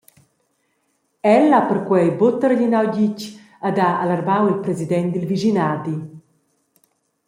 El 1.33 1.49
ha 1.53 1.59
perquei 1.67 2.09
buca 2.19 2.39
targlinau 2.41 2.87
ditg 2.95 3.19
ed 3.67 3.75
ha 3.83 3.89
alarmau 4.03 4.43
il 4.51 4.61
president 4.65 5.09
dil 5.13 5.29
vischinadi. 5.31 5.95